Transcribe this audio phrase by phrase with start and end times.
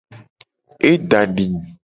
[0.89, 1.47] E da di.